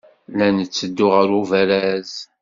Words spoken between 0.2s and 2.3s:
La netteddu ɣer ubaraz.